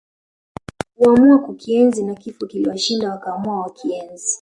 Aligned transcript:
Huamua 0.95 1.39
kukienzi 1.39 2.03
na 2.03 2.15
Kifo 2.15 2.47
kiliwashinda 2.47 3.09
wakaamua 3.11 3.59
wakienzi 3.61 4.39